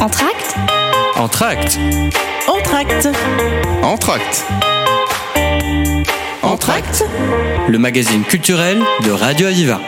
[0.00, 0.56] Entracte
[1.16, 1.78] Entracte
[2.48, 3.08] Entracte
[3.82, 4.46] Entracte
[6.42, 7.04] Entracte
[7.68, 9.78] Le magazine culturel de Radio Aviva.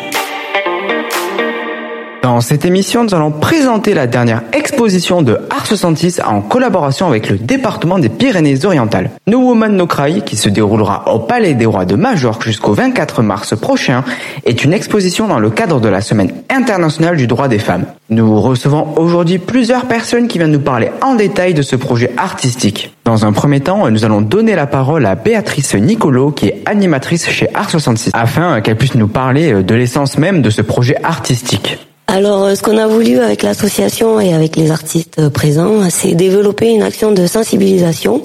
[2.23, 7.31] Dans cette émission, nous allons présenter la dernière exposition de Art 66 en collaboration avec
[7.31, 9.11] le département des Pyrénées-Orientales.
[9.29, 13.23] No Woman No Cry, qui se déroulera au Palais des Rois de Majorque jusqu'au 24
[13.23, 14.03] mars prochain,
[14.45, 17.85] est une exposition dans le cadre de la Semaine internationale du droit des femmes.
[18.11, 22.93] Nous recevons aujourd'hui plusieurs personnes qui viennent nous parler en détail de ce projet artistique.
[23.05, 27.31] Dans un premier temps, nous allons donner la parole à Béatrice Nicolo, qui est animatrice
[27.31, 31.79] chez Art 66, afin qu'elle puisse nous parler de l'essence même de ce projet artistique.
[32.09, 36.15] Alors, euh, ce qu'on a voulu avec l'association et avec les artistes euh, présents, c'est
[36.15, 38.23] développer une action de sensibilisation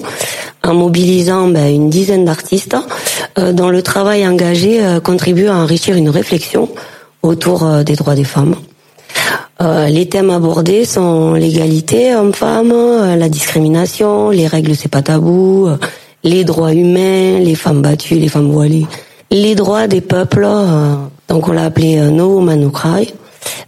[0.64, 2.76] en mobilisant ben, une dizaine d'artistes
[3.38, 6.68] euh, dont le travail engagé contribue à enrichir une réflexion
[7.22, 8.54] autour des droits des femmes.
[9.88, 12.72] les thèmes abordés sont l'égalité homme-femme,
[13.18, 15.68] la discrimination, les règles c'est pas tabou,
[16.22, 18.86] les droits humains, les femmes battues, les femmes voilées,
[19.30, 20.46] les droits des peuples.
[21.28, 23.12] donc on l'a appelé No Woman No Cry.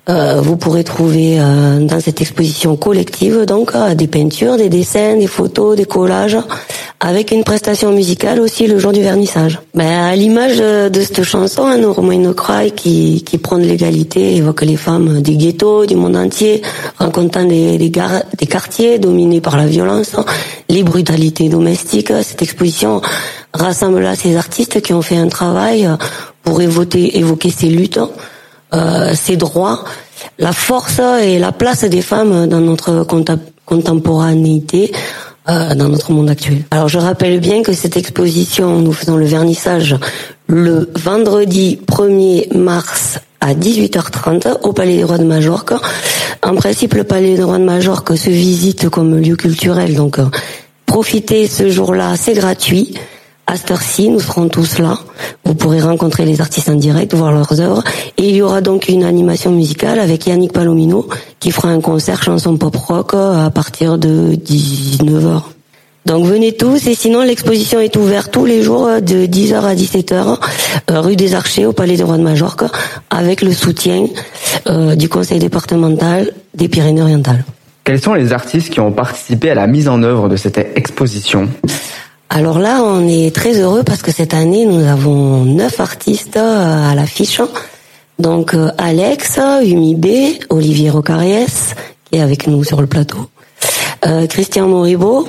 [0.08, 5.16] Euh, vous pourrez trouver euh, dans cette exposition collective donc euh, des peintures, des dessins,
[5.16, 6.38] des photos, des collages,
[6.98, 9.60] avec une prestation musicale aussi le jour du vernissage.
[9.74, 14.62] Ben, à l'image de cette chanson, hein, No Cry, qui, qui prend de l'égalité, évoque
[14.62, 16.62] les femmes des ghettos, du monde entier,
[16.98, 20.16] racontant des, des, des quartiers dominés par la violence,
[20.68, 22.12] les brutalités domestiques.
[22.22, 23.00] Cette exposition
[23.54, 25.88] rassemble là ces artistes qui ont fait un travail
[26.42, 28.00] pour évoquer, évoquer ces luttes
[28.74, 29.84] euh, ses droits,
[30.38, 33.06] la force et la place des femmes dans notre
[33.64, 34.92] contemporanéité,
[35.48, 36.62] euh, dans notre monde actuel.
[36.70, 39.96] Alors je rappelle bien que cette exposition, nous faisons le vernissage
[40.50, 45.72] le vendredi 1er mars à 18h30 au Palais des Rois de Majorque.
[46.42, 50.26] En principe, le Palais des Rois de Majorque se visite comme lieu culturel, donc euh,
[50.86, 52.94] profitez ce jour-là, c'est gratuit.
[53.50, 54.96] À cette heure-ci, nous serons tous là.
[55.44, 57.82] Vous pourrez rencontrer les artistes en direct, voir leurs œuvres.
[58.16, 61.08] Et il y aura donc une animation musicale avec Yannick Palomino
[61.40, 65.42] qui fera un concert chanson pop rock à partir de 19h.
[66.06, 70.38] Donc venez tous et sinon l'exposition est ouverte tous les jours de 10h à 17h
[70.92, 72.62] euh, rue des Archers au Palais des Rois de Majorque
[73.10, 74.06] avec le soutien
[74.68, 77.44] euh, du conseil départemental des Pyrénées-Orientales.
[77.82, 81.48] Quels sont les artistes qui ont participé à la mise en œuvre de cette exposition?
[82.32, 86.88] Alors là, on est très heureux parce que cette année, nous avons neuf artistes euh,
[86.88, 87.42] à l'affiche.
[88.20, 90.06] Donc euh, Alex, Umi B,
[90.48, 91.74] Olivier Rocariès,
[92.04, 93.18] qui est avec nous sur le plateau,
[94.06, 95.28] euh, Christian Moribo,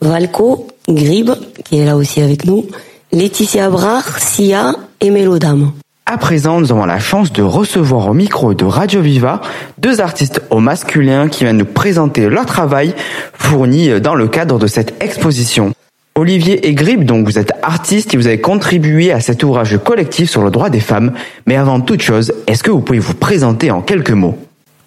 [0.00, 1.32] Valco, Grib,
[1.64, 2.66] qui est là aussi avec nous,
[3.12, 5.72] Laetitia Brach, Sia et Mélodame.
[6.06, 9.42] À présent, nous avons la chance de recevoir au micro de Radio Viva
[9.76, 12.94] deux artistes au masculin qui viennent nous présenter leur travail
[13.34, 15.74] fourni dans le cadre de cette exposition.
[16.18, 20.42] Olivier Egrib, donc vous êtes artiste et vous avez contribué à cet ouvrage collectif sur
[20.42, 21.12] le droit des femmes.
[21.46, 24.36] Mais avant toute chose, est-ce que vous pouvez vous présenter en quelques mots?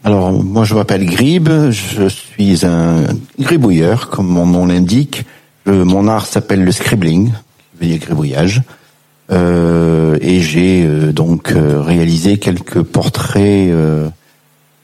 [0.04, 3.04] Alors, moi je m'appelle Grib, je suis un
[3.40, 5.26] gribouilleur, comme mon nom l'indique.
[5.66, 7.32] Mon art s'appelle le scribbling,
[7.80, 8.62] qui veut gribouillage.
[9.32, 14.10] Euh, et j'ai euh, donc euh, réalisé quelques portraits euh,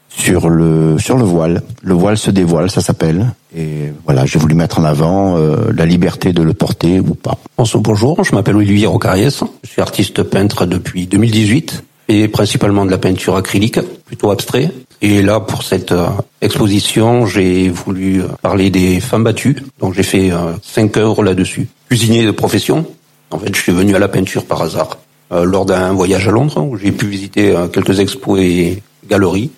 [0.08, 1.62] sur le sur le voile.
[1.82, 3.26] Le voile se dévoile, ça s'appelle.
[3.56, 7.38] Et voilà, j'ai voulu mettre en avant euh, la liberté de le porter ou pas.
[7.56, 9.42] Bonjour, je m'appelle Olivier Rocariès.
[9.62, 14.70] Je suis artiste peintre depuis 2018 et principalement de la peinture acrylique, plutôt abstrait.
[15.02, 16.08] Et là, pour cette euh,
[16.40, 19.56] exposition, j'ai voulu parler des femmes battues.
[19.78, 21.68] Donc j'ai fait euh, cinq œuvres là-dessus.
[21.88, 22.86] Cuisinier de profession.
[23.30, 24.98] En fait, je suis venu à la peinture par hasard
[25.30, 29.50] lors d'un voyage à Londres où j'ai pu visiter quelques expos et galeries.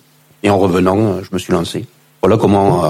[0.43, 1.85] Et en revenant, je me suis lancé.
[2.21, 2.89] Voilà comment euh,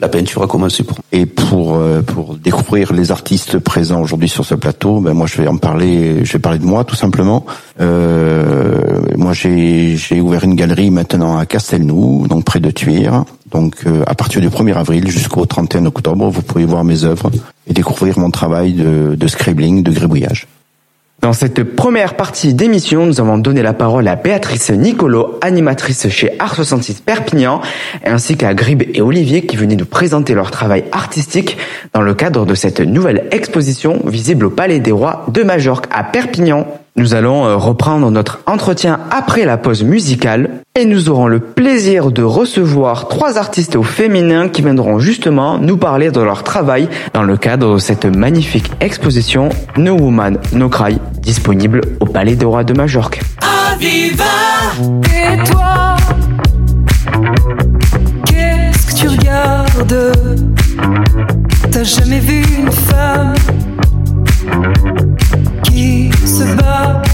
[0.00, 0.98] la peinture a commencé pour.
[1.12, 5.40] Et pour euh, pour découvrir les artistes présents aujourd'hui sur ce plateau, ben moi je
[5.40, 6.24] vais en parler.
[6.24, 7.44] Je vais parler de moi tout simplement.
[7.80, 13.24] Euh, moi j'ai j'ai ouvert une galerie maintenant à Castelnou, donc près de Tuire.
[13.50, 17.30] Donc euh, à partir du 1er avril jusqu'au 31 octobre, vous pouvez voir mes œuvres
[17.66, 20.46] et découvrir mon travail de, de scribbling, de gribouillage.
[21.20, 26.32] Dans cette première partie d'émission, nous avons donné la parole à Béatrice Nicolo, animatrice chez
[26.38, 27.60] Art 66 Perpignan,
[28.06, 31.58] ainsi qu'à Grib et Olivier qui venaient nous présenter leur travail artistique
[31.92, 36.04] dans le cadre de cette nouvelle exposition visible au Palais des Rois de Majorque à
[36.04, 36.66] Perpignan.
[36.96, 42.10] Nous allons euh, reprendre notre entretien après la pause musicale et nous aurons le plaisir
[42.10, 47.22] de recevoir trois artistes au féminin qui viendront justement nous parler de leur travail dans
[47.22, 52.64] le cadre de cette magnifique exposition No Woman No Cry disponible au Palais des Rois
[52.64, 53.20] de Majorque.
[53.72, 54.24] Aviva
[55.04, 55.96] Et toi?
[58.26, 60.12] Qu'est-ce que tu regardes?
[61.70, 63.34] T'as jamais vu une femme
[66.40, 67.09] qui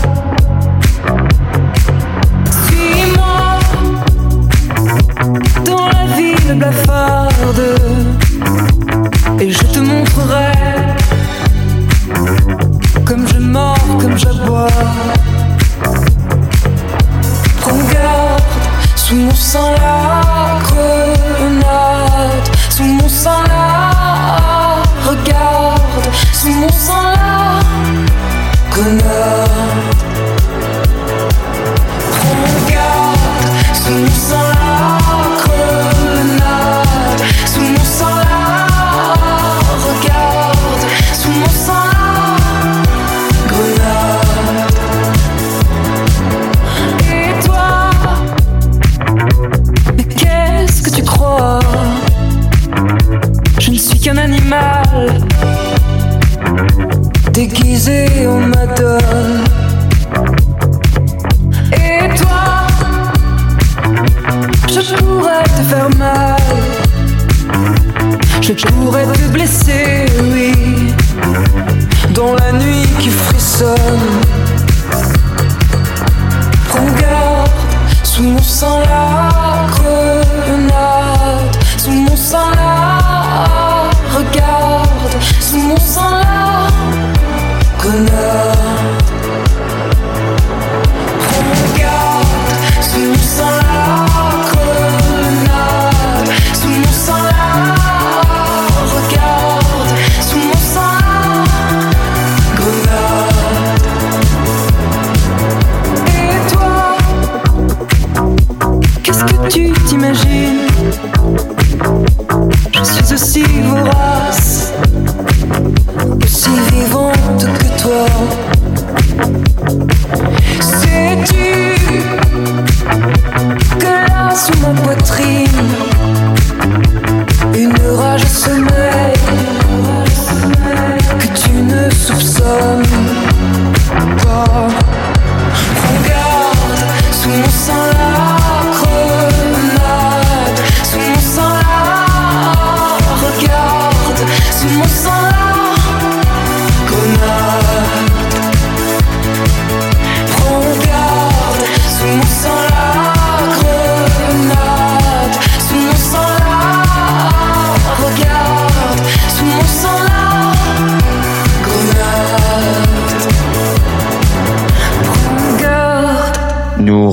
[68.48, 70.52] Je pourrais te blesser, oui,
[72.14, 74.16] dans la nuit qui frissonne.
[118.17, 118.56] Que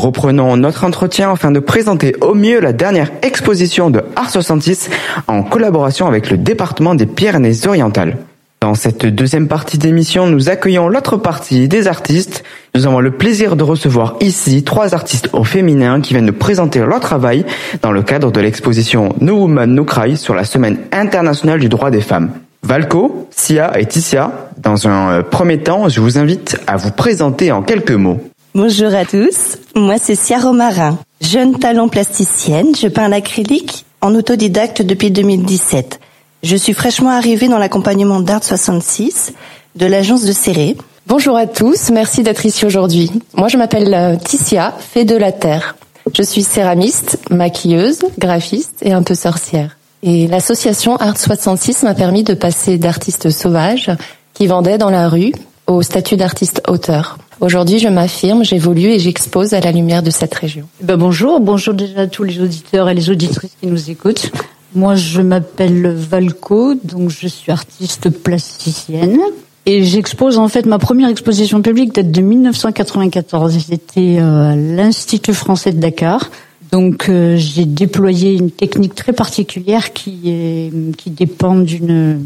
[0.04, 4.90] reprenons notre entretien afin de présenter au mieux la dernière exposition de Art 66
[5.28, 8.18] en collaboration avec le département des Pyrénées-Orientales.
[8.60, 12.44] Dans cette deuxième partie d'émission, nous accueillons l'autre partie des artistes.
[12.76, 16.80] Nous avons le plaisir de recevoir ici trois artistes au féminin qui viennent nous présenter
[16.80, 17.46] leur travail
[17.82, 21.92] dans le cadre de l'exposition No Woman No Cry sur la semaine internationale du droit
[21.92, 22.32] des femmes.
[22.62, 27.52] Valco, Sia et Ticia, dans un euh, premier temps, je vous invite à vous présenter
[27.52, 28.22] en quelques mots.
[28.56, 34.84] Bonjour à tous, moi c'est Sia Romarin, jeune talent plasticienne, je peins l'acrylique en autodidacte
[34.84, 36.00] depuis 2017.
[36.44, 39.34] Je suis fraîchement arrivée dans l'accompagnement d'Art 66
[39.76, 40.78] de l'agence de Serré.
[41.08, 43.12] Bonjour à tous, merci d'être ici aujourd'hui.
[43.34, 45.76] Moi je m'appelle euh, Ticia, fée de la terre.
[46.14, 49.78] Je suis céramiste, maquilleuse, graphiste et un peu sorcière.
[50.04, 53.90] Et l'association Art 66 m'a permis de passer d'artiste sauvage
[54.36, 55.32] qui vendait dans la rue
[55.66, 57.18] au statut d'artiste auteur.
[57.44, 60.66] Aujourd'hui, je m'affirme, j'évolue et j'expose à la lumière de cette région.
[60.82, 64.32] Ben bonjour, bonjour déjà à tous les auditeurs et les auditrices qui nous écoutent.
[64.76, 69.20] Moi, je m'appelle Valco, donc je suis artiste plasticienne.
[69.66, 73.58] Et j'expose en fait ma première exposition publique date de 1994.
[73.68, 76.32] J'étais euh, à l'Institut français de Dakar.
[76.72, 82.24] Donc euh, j'ai déployé une technique très particulière qui qui dépend d'une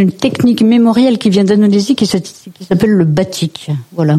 [0.00, 3.70] d'une technique mémorielle qui vient d'Indonésie qui s'appelle le batik.
[3.92, 4.16] Voilà.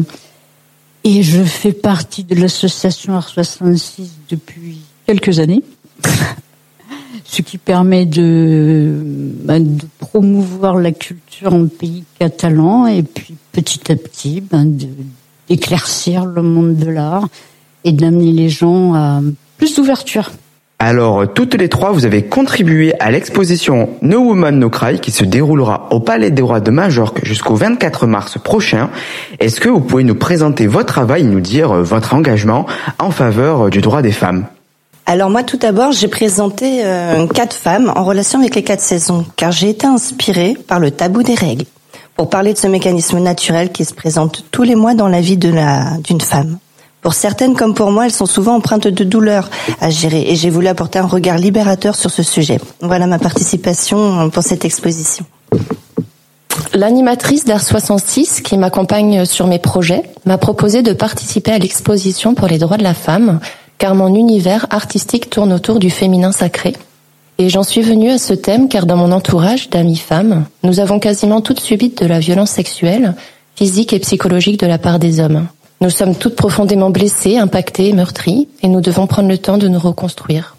[1.04, 5.62] Et je fais partie de l'association Art 66 depuis quelques années.
[7.24, 9.00] ce qui permet de,
[9.44, 14.88] bah, de promouvoir la culture en pays catalan et puis petit à petit de-
[15.48, 17.26] d'éclaircir le monde de l'art
[17.84, 19.20] et d'amener les gens à
[19.56, 20.30] plus d'ouverture.
[20.84, 25.22] Alors, toutes les trois, vous avez contribué à l'exposition No Woman No Cry qui se
[25.22, 28.90] déroulera au Palais des Rois de Majorque jusqu'au 24 mars prochain.
[29.38, 32.66] Est-ce que vous pouvez nous présenter votre travail et nous dire euh, votre engagement
[32.98, 34.46] en faveur euh, du droit des femmes?
[35.06, 39.24] Alors moi tout d'abord j'ai présenté euh, quatre femmes en relation avec les quatre saisons
[39.36, 41.66] car j'ai été inspirée par le tabou des règles
[42.16, 45.36] pour parler de ce mécanisme naturel qui se présente tous les mois dans la vie
[45.36, 46.58] d'une femme.
[47.02, 50.50] Pour certaines comme pour moi, elles sont souvent empreintes de douleur à gérer et j'ai
[50.50, 52.60] voulu apporter un regard libérateur sur ce sujet.
[52.80, 55.26] Voilà ma participation pour cette exposition.
[56.74, 62.46] L'animatrice d'Art 66, qui m'accompagne sur mes projets, m'a proposé de participer à l'exposition pour
[62.46, 63.40] les droits de la femme,
[63.78, 66.74] car mon univers artistique tourne autour du féminin sacré.
[67.38, 71.00] Et j'en suis venue à ce thème car dans mon entourage d'amis femmes, nous avons
[71.00, 73.16] quasiment toutes subi de la violence sexuelle,
[73.56, 75.48] physique et psychologique de la part des hommes.
[75.82, 79.80] Nous sommes toutes profondément blessées, impactées, meurtries, et nous devons prendre le temps de nous
[79.80, 80.54] reconstruire.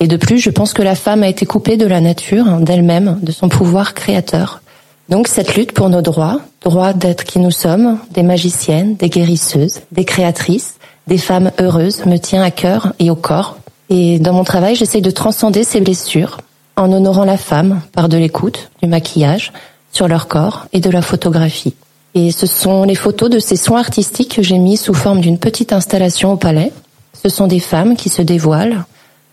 [0.00, 3.18] Et de plus, je pense que la femme a été coupée de la nature, d'elle-même,
[3.20, 4.62] de son pouvoir créateur.
[5.10, 9.82] Donc cette lutte pour nos droits, droit d'être qui nous sommes, des magiciennes, des guérisseuses,
[9.92, 10.76] des créatrices,
[11.06, 13.58] des femmes heureuses, me tient à cœur et au corps.
[13.90, 16.38] Et dans mon travail, j'essaye de transcender ces blessures
[16.76, 19.52] en honorant la femme par de l'écoute, du maquillage,
[19.92, 21.74] sur leur corps et de la photographie.
[22.14, 25.38] Et ce sont les photos de ces soins artistiques que j'ai mis sous forme d'une
[25.38, 26.72] petite installation au palais.
[27.14, 28.84] Ce sont des femmes qui se dévoilent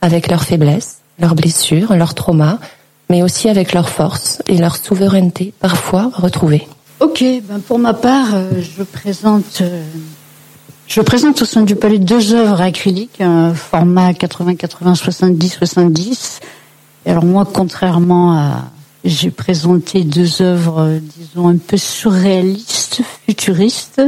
[0.01, 2.59] avec leurs faiblesses, leurs blessures, leurs traumas,
[3.09, 6.67] mais aussi avec leur force et leur souveraineté parfois retrouvée.
[6.99, 9.83] Ok, ben pour ma part, euh, je présente, euh,
[10.87, 16.39] je présente au sein du palais deux œuvres acryliques, un format 80, 80, 70, 70.
[17.05, 18.63] Et alors moi, contrairement à
[19.03, 24.01] j'ai présenté deux œuvres, disons, un peu surréalistes, futuristes,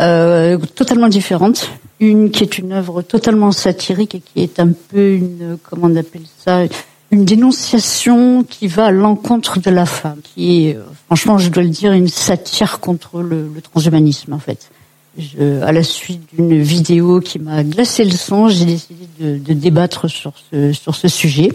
[0.00, 1.70] euh, totalement différentes.
[1.98, 5.96] Une qui est une œuvre totalement satirique et qui est un peu une, comment on
[5.96, 6.64] appelle ça,
[7.10, 11.70] une dénonciation qui va à l'encontre de la femme, qui est, franchement, je dois le
[11.70, 14.70] dire, une satire contre le, le transhumanisme, en fait.
[15.18, 19.54] Je, à la suite d'une vidéo qui m'a glacé le sang, j'ai décidé de, de,
[19.54, 21.50] débattre sur ce, sur ce sujet.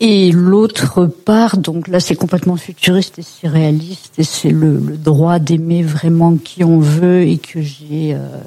[0.00, 5.38] Et l'autre part, donc là c'est complètement futuriste et surréaliste, et c'est le, le, droit
[5.38, 8.40] d'aimer vraiment qui on veut et que j'ai euh,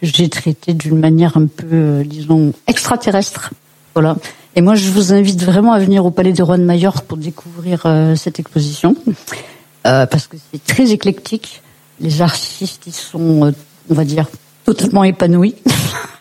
[0.00, 3.50] que j'ai traité d'une manière un peu, euh, disons, extraterrestre.
[3.94, 4.16] Voilà.
[4.54, 7.16] Et moi, je vous invite vraiment à venir au Palais des Rois de Majorque pour
[7.16, 8.96] découvrir euh, cette exposition,
[9.86, 11.62] euh, parce que c'est très éclectique.
[12.00, 13.52] Les artistes, ils sont, euh,
[13.90, 14.26] on va dire,
[14.64, 15.54] totalement épanouis.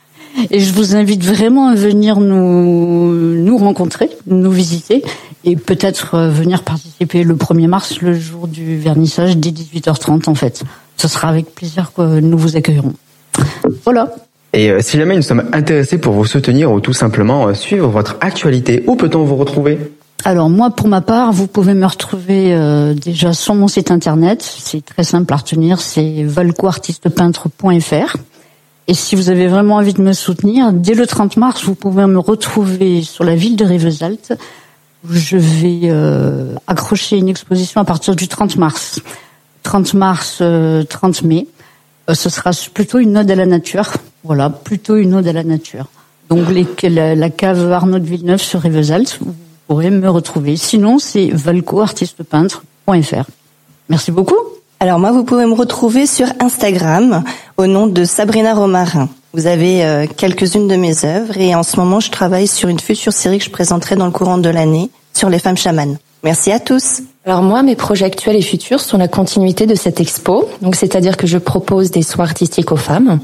[0.51, 5.03] Et je vous invite vraiment à venir nous, nous rencontrer, nous visiter
[5.44, 10.36] et peut-être euh, venir participer le 1er mars, le jour du vernissage, dès 18h30 en
[10.36, 10.63] fait.
[10.98, 12.94] Ce sera avec plaisir que nous vous accueillerons.
[13.84, 14.15] Voilà.
[14.53, 17.89] Et euh, si jamais nous sommes intéressés pour vous soutenir ou tout simplement euh, suivre
[17.89, 19.77] votre actualité, où peut-on vous retrouver?
[20.25, 24.41] Alors moi, pour ma part, vous pouvez me retrouver euh, déjà sur mon site internet.
[24.41, 28.17] C'est très simple à retenir, c'est valcoartistepeintre.fr.
[28.88, 32.06] Et si vous avez vraiment envie de me soutenir, dès le 30 mars, vous pouvez
[32.06, 34.34] me retrouver sur la ville de Rivesaltes.
[35.06, 39.01] Où je vais euh, accrocher une exposition à partir du 30 mars.
[39.63, 41.48] 30 mars, euh, 30 mai.
[42.10, 43.91] Euh, ce sera plutôt une ode à la nature.
[44.24, 45.88] Voilà, plutôt une ode à la nature.
[46.29, 49.36] Donc les, la, cave Arnaud de Villeneuve sur Rivesaltes, vous
[49.67, 50.58] pourrez me retrouver.
[50.58, 53.25] Sinon, c'est valcoartistepeintre.fr.
[53.89, 54.57] Merci beaucoup.
[54.80, 57.24] Alors moi, vous pouvez me retrouver sur Instagram
[57.58, 59.10] au nom de Sabrina Romarin.
[59.34, 62.80] Vous avez euh, quelques-unes de mes œuvres et en ce moment, je travaille sur une
[62.80, 65.98] future série que je présenterai dans le courant de l'année sur les femmes chamanes.
[66.24, 67.02] Merci à tous.
[67.26, 70.48] Alors moi, mes projets actuels et futurs sont la continuité de cette expo.
[70.62, 73.20] Donc c'est-à-dire que je propose des soins artistiques aux femmes.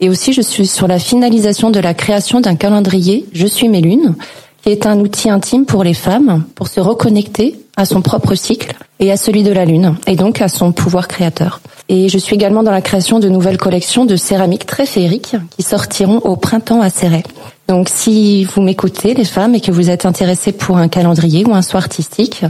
[0.00, 3.82] Et aussi, je suis sur la finalisation de la création d'un calendrier Je suis mes
[3.82, 4.14] lunes,
[4.62, 8.74] qui est un outil intime pour les femmes pour se reconnecter à son propre cycle
[9.00, 11.60] et à celui de la Lune, et donc à son pouvoir créateur.
[11.88, 15.62] Et je suis également dans la création de nouvelles collections de céramique très féeriques qui
[15.62, 17.22] sortiront au printemps à Serret.
[17.68, 21.54] Donc si vous m'écoutez, les femmes, et que vous êtes intéressées pour un calendrier ou
[21.54, 22.44] un soin artistique,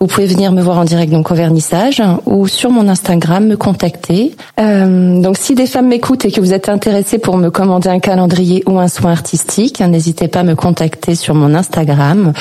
[0.00, 3.56] vous pouvez venir me voir en direct donc au vernissage ou sur mon Instagram me
[3.56, 4.34] contacter.
[4.60, 8.00] Euh, donc si des femmes m'écoutent et que vous êtes intéressées pour me commander un
[8.00, 12.32] calendrier ou un soin artistique, n'hésitez pas à me contacter sur mon Instagram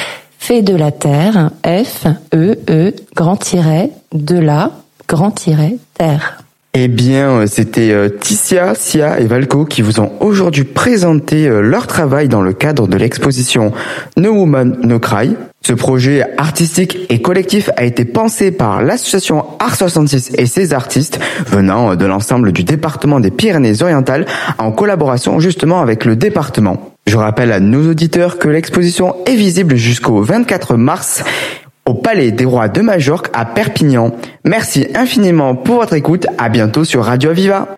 [0.41, 4.71] fait de la terre, F, E, E, grand tiret, de la,
[5.07, 6.43] grand tiret, terre.
[6.73, 11.85] Eh bien, c'était euh, Ticia, Sia et Valco qui vous ont aujourd'hui présenté euh, leur
[11.85, 13.71] travail dans le cadre de l'exposition
[14.17, 15.35] No Woman No Cry.
[15.61, 21.19] Ce projet artistique et collectif a été pensé par l'association Art 66 et ses artistes
[21.45, 24.25] venant de l'ensemble du département des Pyrénées-Orientales
[24.57, 26.90] en collaboration justement avec le département.
[27.07, 31.23] Je rappelle à nos auditeurs que l'exposition est visible jusqu'au 24 mars
[31.85, 34.15] au Palais des Rois de Majorque à Perpignan.
[34.45, 36.27] Merci infiniment pour votre écoute.
[36.37, 37.75] À bientôt sur Radio Aviva.